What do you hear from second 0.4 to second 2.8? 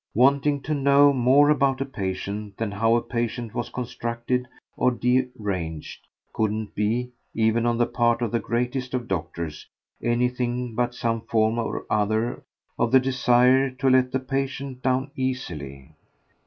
to know more about a patient than